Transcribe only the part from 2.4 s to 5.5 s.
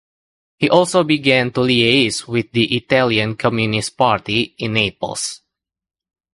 the Italian Communist Party in Naples.